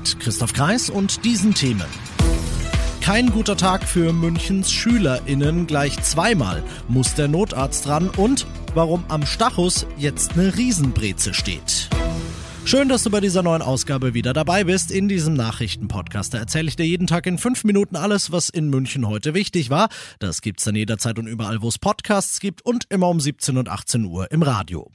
[0.00, 1.84] Mit Christoph Kreis und diesen Themen.
[3.02, 5.66] Kein guter Tag für Münchens SchülerInnen.
[5.66, 11.90] Gleich zweimal muss der Notarzt ran und warum am Stachus jetzt eine Riesenbreze steht.
[12.64, 14.90] Schön, dass du bei dieser neuen Ausgabe wieder dabei bist.
[14.90, 19.06] In diesem Nachrichtenpodcast erzähle ich dir jeden Tag in fünf Minuten alles, was in München
[19.06, 19.90] heute wichtig war.
[20.18, 23.68] Das gibt's dann jederzeit und überall, wo es Podcasts gibt und immer um 17 und
[23.68, 24.90] 18 Uhr im Radio.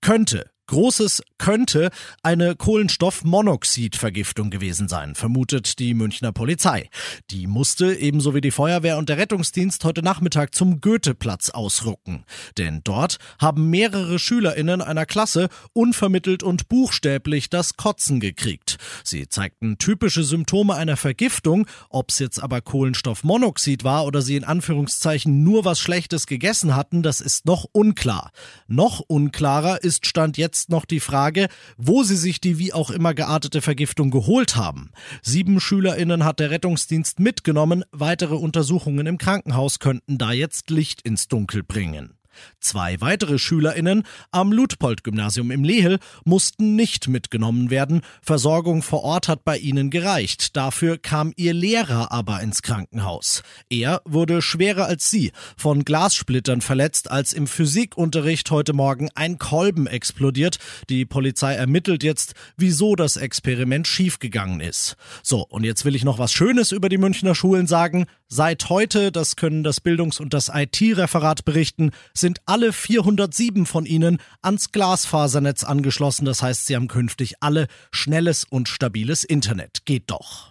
[0.00, 1.90] Könnte Großes könnte
[2.22, 6.88] eine Kohlenstoffmonoxidvergiftung gewesen sein, vermutet die Münchner Polizei.
[7.30, 12.24] Die musste ebenso wie die Feuerwehr und der Rettungsdienst heute Nachmittag zum Goetheplatz ausrucken.
[12.56, 18.78] Denn dort haben mehrere SchülerInnen einer Klasse unvermittelt und buchstäblich das Kotzen gekriegt.
[19.04, 25.42] Sie zeigten typische Symptome einer Vergiftung, ob's jetzt aber Kohlenstoffmonoxid war oder sie in Anführungszeichen
[25.42, 28.30] nur was Schlechtes gegessen hatten, das ist noch unklar.
[28.66, 32.90] Noch unklarer ist Stand jetzt jetzt noch die Frage, wo sie sich die wie auch
[32.90, 34.92] immer geartete Vergiftung geholt haben.
[35.20, 37.82] Sieben SchülerInnen hat der Rettungsdienst mitgenommen.
[37.90, 42.14] Weitere Untersuchungen im Krankenhaus könnten da jetzt Licht ins Dunkel bringen.
[42.60, 48.02] Zwei weitere SchülerInnen am Ludpold-Gymnasium im Lehel mussten nicht mitgenommen werden.
[48.22, 50.56] Versorgung vor Ort hat bei ihnen gereicht.
[50.56, 53.42] Dafür kam ihr Lehrer aber ins Krankenhaus.
[53.68, 59.86] Er wurde schwerer als sie, von Glassplittern verletzt, als im Physikunterricht heute Morgen ein Kolben
[59.86, 60.58] explodiert.
[60.88, 64.96] Die Polizei ermittelt jetzt, wieso das Experiment schiefgegangen ist.
[65.22, 68.06] So, und jetzt will ich noch was Schönes über die Münchner Schulen sagen.
[68.28, 74.18] Seit heute, das können das Bildungs- und das IT-Referat berichten, sind alle 407 von ihnen
[74.42, 76.24] ans Glasfasernetz angeschlossen.
[76.24, 79.84] Das heißt, sie haben künftig alle schnelles und stabiles Internet.
[79.84, 80.50] Geht doch.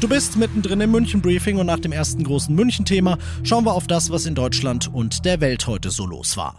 [0.00, 3.86] Du bist mittendrin im München Briefing und nach dem ersten großen München-Thema schauen wir auf
[3.86, 6.58] das, was in Deutschland und der Welt heute so los war.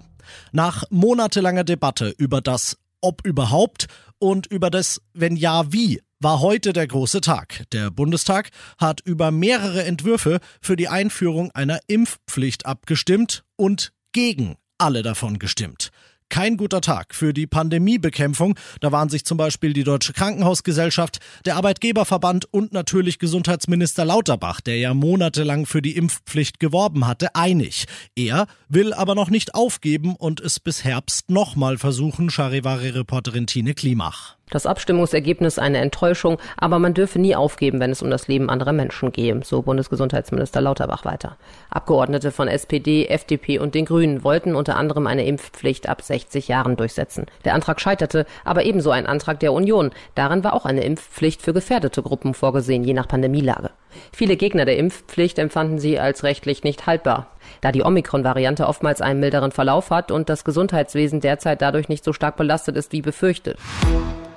[0.52, 3.86] Nach monatelanger Debatte über das Ob überhaupt
[4.18, 7.66] und über das Wenn ja wie war heute der große Tag.
[7.72, 8.50] Der Bundestag
[8.80, 15.92] hat über mehrere Entwürfe für die Einführung einer Impfpflicht abgestimmt und gegen alle davon gestimmt
[16.36, 18.60] kein guter Tag für die Pandemiebekämpfung.
[18.82, 24.76] Da waren sich zum Beispiel die Deutsche Krankenhausgesellschaft, der Arbeitgeberverband und natürlich Gesundheitsminister Lauterbach, der
[24.76, 27.86] ja monatelang für die Impfpflicht geworben hatte, einig.
[28.18, 34.36] Er will aber noch nicht aufgeben und es bis Herbst nochmal versuchen, Charivari-Reporterin Tine Klimach.
[34.52, 38.74] Das Abstimmungsergebnis eine Enttäuschung, aber man dürfe nie aufgeben, wenn es um das Leben anderer
[38.74, 41.38] Menschen gehe, so Bundesgesundheitsminister Lauterbach weiter.
[41.72, 46.76] Abgeordnete von SPD, FDP und den Grünen wollten unter anderem eine Impfpflicht ab 60 Jahren
[46.76, 47.26] durchsetzen.
[47.44, 49.90] Der Antrag scheiterte, aber ebenso ein Antrag der Union.
[50.14, 53.72] Darin war auch eine Impfpflicht für gefährdete Gruppen vorgesehen, je nach Pandemielage.
[54.14, 57.32] Viele Gegner der Impfpflicht empfanden sie als rechtlich nicht haltbar.
[57.62, 62.14] Da die Omikron-Variante oftmals einen milderen Verlauf hat und das Gesundheitswesen derzeit dadurch nicht so
[62.14, 63.58] stark belastet ist wie befürchtet.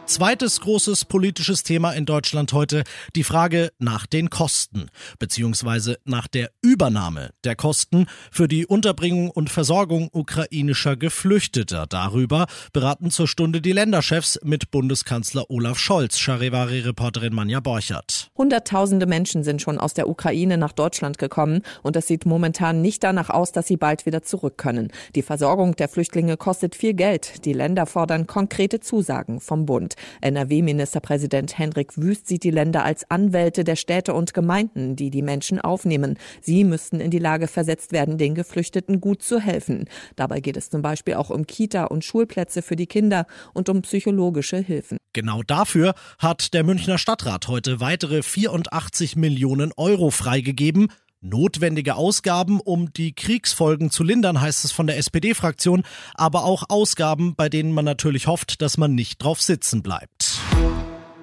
[0.08, 4.88] Zweites großes politisches Thema in Deutschland heute die Frage nach den Kosten
[5.18, 11.84] beziehungsweise nach der Übernahme der Kosten für die Unterbringung und Versorgung ukrainischer Geflüchteter.
[11.86, 18.30] Darüber beraten zur Stunde die Länderchefs mit Bundeskanzler Olaf Scholz, Charivari-Reporterin Manja Borchert.
[18.34, 23.04] Hunderttausende Menschen sind schon aus der Ukraine nach Deutschland gekommen und es sieht momentan nicht
[23.04, 24.90] danach aus, dass sie bald wieder zurück können.
[25.14, 27.44] Die Versorgung der Flüchtlinge kostet viel Geld.
[27.44, 29.96] Die Länder fordern konkrete Zusagen vom Bund.
[30.20, 35.60] NRW-Ministerpräsident Hendrik Wüst sieht die Länder als Anwälte der Städte und Gemeinden, die die Menschen
[35.60, 36.18] aufnehmen.
[36.40, 39.86] Sie müssten in die Lage versetzt werden, den Geflüchteten gut zu helfen.
[40.16, 43.82] Dabei geht es zum Beispiel auch um Kita und Schulplätze für die Kinder und um
[43.82, 44.98] psychologische Hilfen.
[45.12, 50.88] Genau dafür hat der Münchner Stadtrat heute weitere 84 Millionen Euro freigegeben.
[51.20, 55.82] Notwendige Ausgaben, um die Kriegsfolgen zu lindern, heißt es von der SPD-Fraktion,
[56.14, 60.38] aber auch Ausgaben, bei denen man natürlich hofft, dass man nicht drauf sitzen bleibt.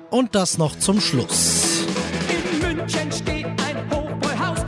[0.09, 1.85] Und das noch zum Schluss.
[2.29, 4.65] In München steht ein Hochbräuhaus.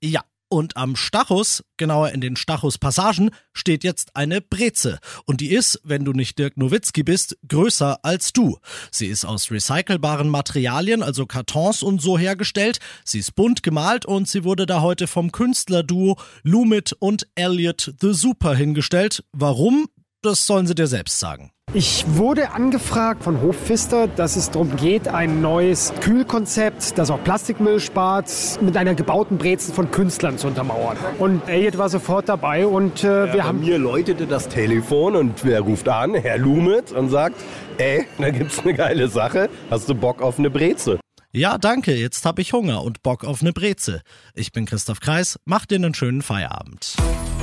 [0.00, 4.98] Ja, und am Stachus, genauer in den Stachus-Passagen, steht jetzt eine Breze.
[5.24, 8.58] Und die ist, wenn du nicht Dirk Nowitzki bist, größer als du.
[8.90, 12.80] Sie ist aus recycelbaren Materialien, also Kartons und so hergestellt.
[13.04, 18.12] Sie ist bunt gemalt und sie wurde da heute vom Künstlerduo Lumit und Elliot the
[18.12, 19.24] Super hingestellt.
[19.32, 19.88] Warum?
[20.22, 21.50] Das sollen sie dir selbst sagen.
[21.72, 27.78] Ich wurde angefragt von Hofpfister, dass es darum geht, ein neues Kühlkonzept, das auch Plastikmüll
[27.78, 28.28] spart,
[28.60, 30.96] mit einer gebauten Brezel von Künstlern zu untermauern.
[31.20, 33.60] Und Elliot war sofort dabei und äh, ja, wir haben...
[33.60, 36.14] Mir läutete das Telefon und wer ruft an?
[36.14, 37.36] Herr Lumet und sagt,
[37.78, 40.98] ey, da gibt's eine geile Sache, hast du Bock auf eine Brezel?
[41.32, 44.00] Ja, danke, jetzt hab ich Hunger und Bock auf eine Breze.
[44.34, 46.96] Ich bin Christoph Kreis, mach dir einen schönen Feierabend.